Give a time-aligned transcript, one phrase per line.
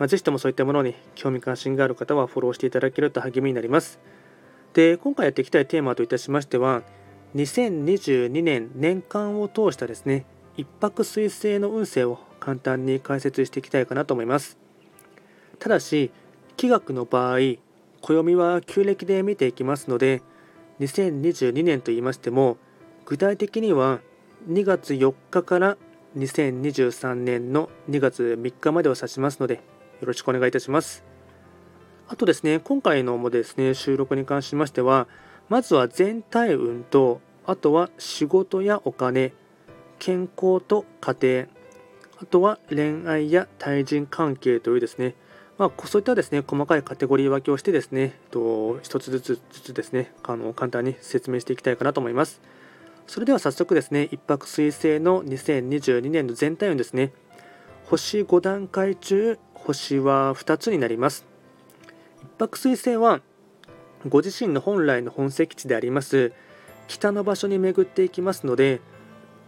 [0.00, 4.00] まあ、ぜひともそういったものに興味関心がある方はフォローしていただけると励みになります。
[4.72, 6.82] で今回やっていきたいテーマといたしましては
[7.34, 10.24] 2022年年間を通したですね
[10.56, 14.58] 一泊水星の運勢を簡単に解説していきたいかなと思います。
[15.58, 16.10] ただし
[16.56, 17.38] 気学の場合
[18.00, 20.22] 暦は旧暦で見ていきますので
[20.80, 22.56] 2022年と言いましても
[23.04, 24.00] 具体的には
[24.48, 25.76] 2月4日から
[26.16, 29.60] 2023年の2月3日までを指しますので
[30.06, 31.04] ろしくお願いいたします
[32.08, 35.08] あとですね今回のもですね収録に関しましては
[35.48, 39.32] まずは全体運とあとは仕事やお金
[39.98, 41.46] 健康と家庭
[42.22, 45.14] あとは恋愛や対人関係というですね
[45.60, 52.40] まあ、そういったですね細かいカテゴリー分けをしてですね、と一つずつずつですねあの簡単に説明していきたいかなと思います。
[53.06, 57.12] それでは早速ですね、一泊水星の2022年の全体運ですね、
[57.90, 61.26] 星5段階中、星は2つになります。
[62.22, 63.20] 一泊水星は、
[64.08, 66.32] ご自身の本来の本石地であります
[66.86, 68.80] 北の場所に巡っていきますので、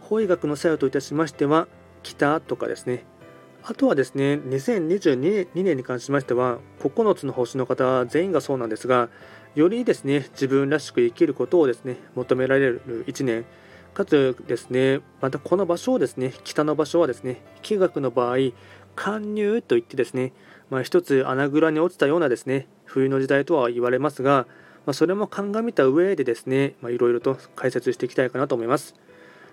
[0.01, 1.69] 法医学の作用といたしましては、
[2.01, 3.05] 北とかですね、
[3.63, 9.07] あとはですね、2022年に関しましては、9つの星の方全員がそうなんですが、
[9.55, 13.45] よりですね、自分らしく生きることをですね、求められる1年、
[13.93, 18.37] かつですね、またこの場所をですね、北の場所はですね、気学の場合、
[18.95, 20.33] 貫入といってですね、
[20.69, 24.47] まあ、一つ穴蔵に落ちたようなですね、冬の時代とは言われますが、
[24.85, 28.95] まあ、それも鑑みた上でですね、いろいろと解説していきたいかなと思います。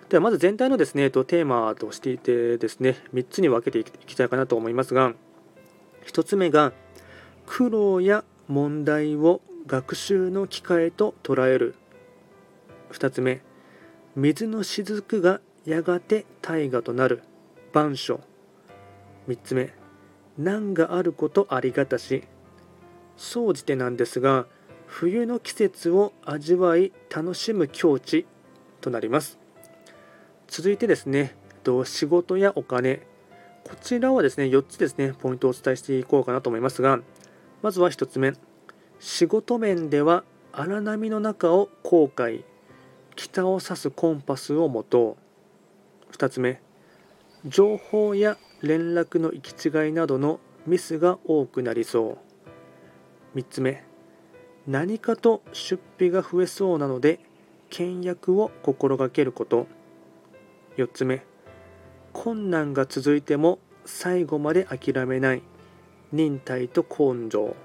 [0.09, 5.13] ではまず全体のですね、とテーマとしていてですね、3つに分けていきたいかなと思いますが、
[6.05, 6.73] 1つ目が、
[7.45, 11.75] 苦労や問題を学習の機会と捉える。
[12.91, 13.41] 2つ目、
[14.15, 17.23] 水の雫がやがて大河となる。
[17.71, 18.19] 万書。
[19.29, 19.73] 3つ目、
[20.37, 22.23] 難があることありがたし。
[23.15, 24.47] 総じてなんですが、
[24.85, 28.25] 冬の季節を味わい楽しむ境地
[28.81, 29.39] となります。
[30.47, 31.37] 続いてですね、
[31.85, 33.07] 仕事やお金、
[33.63, 36.99] こちらはですね、4つですね、ポイントをお伝えしていこうかなと思いますが、
[37.61, 38.33] まずは1つ目、
[38.99, 42.43] 仕事面では荒波の中を航海、
[43.21, 45.15] 北を指すコンパスを持と
[46.09, 46.13] う。
[46.15, 46.59] 2つ目、
[47.45, 52.17] 情報や連絡の行き違いなどのミスが多くなりそ
[53.35, 53.37] う。
[53.37, 53.83] 3つ目、
[54.65, 57.19] 何かと出費が増えそうなので、
[57.69, 59.67] 倹約を心がけること。
[60.77, 61.23] 4つ目
[62.13, 65.43] 困難が続いても最後まで諦めない
[66.11, 67.55] 忍耐と根性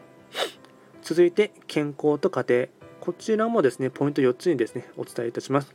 [1.01, 2.76] 続いて健康と家庭
[3.07, 5.73] こちらもですねポイント4つにですねお伝えいたします。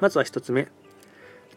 [0.00, 0.68] まずは1つ目。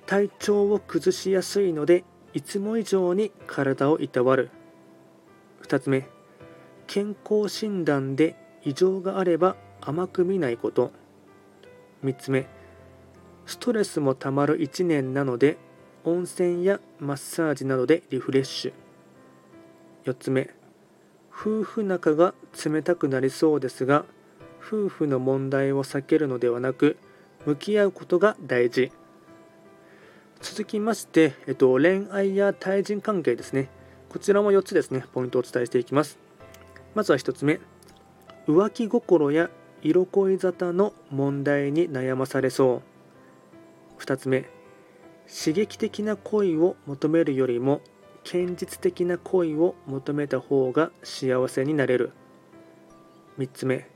[0.07, 2.03] 体調を崩しやすいので
[2.33, 4.49] いつも以上に体をいたわる。
[5.61, 6.07] 2つ目。
[6.87, 10.91] 健康診断で異常があれば甘く見ないこと。
[12.03, 12.47] 3つ目。
[13.45, 15.57] ストレスもたまる1年なので
[16.05, 18.73] 温泉やマッサージなどでリフレッシュ。
[20.05, 20.49] 4つ目。
[21.29, 22.33] 夫婦仲が
[22.65, 24.05] 冷たくなりそうですが
[24.65, 26.97] 夫婦の問題を避けるのではなく
[27.45, 28.91] 向き合うことが大事。
[30.41, 33.69] 続きまして、えっと、恋愛や対人関係ですね。
[34.09, 35.05] こちらも4つですね。
[35.13, 36.17] ポイントをお伝えしていきます。
[36.95, 37.59] まずは1つ目。
[38.47, 39.49] 浮気心や
[39.81, 42.81] 色恋沙汰の問題に悩まされそ
[43.97, 44.01] う。
[44.01, 44.49] 2つ目。
[45.27, 47.81] 刺激的な恋を求めるよりも
[48.23, 52.11] 堅実的な恋を求めた方が幸せになれる。
[53.38, 53.94] 3つ目。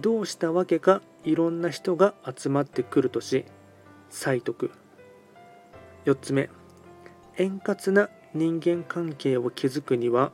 [0.00, 3.44] どうしたわけかいろんな人が集まってくるとし
[4.10, 4.70] 催得。
[6.04, 6.48] 4つ目。
[7.36, 10.32] 円滑な人間関係を築くには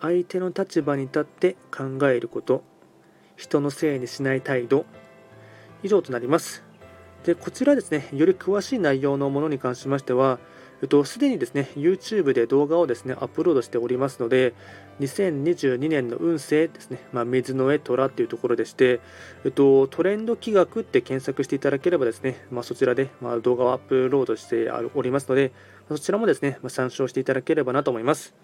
[0.00, 2.64] 相手の立場に立って考えること。
[3.36, 4.86] 人のせいにしない態度。
[5.82, 6.64] 以上となります。
[7.24, 10.38] でこちらですね、より詳しい内容のものに関しましては、
[10.82, 14.52] えっと、すでにですね、YouTube で動画をですね、アップロードしておりますので、
[15.00, 19.00] 2022年の運勢ですね、まあ、水の上虎っていうところでして、
[19.44, 25.52] えっと、トレンド企画って検索していただければですね、まあ、そちらで、まあ、動画をアップロードしておりますので、
[25.88, 28.34] そちらもですね、ま参照していただければなと思います。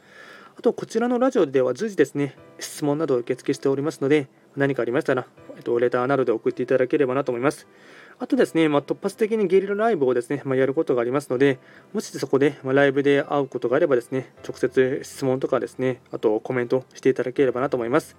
[0.56, 5.26] あと、こちらのラジオでは随時ですね、質問などを受付しておりますので、何かありましたら、
[5.56, 7.67] えっと、レターなどで送っていただければなと思います。
[8.23, 11.59] あとですね、まあ、突発的にゲリラライブをですね、まあ、やることがありますので、
[11.93, 18.17] もしそこで、まライブで会うことがあればですね、直接質問とかですね、あとコメントしていただければなと思います。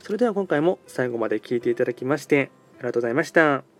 [0.00, 3.75] それでは今回も最後まで聴いていただきまして、ありがとうございました。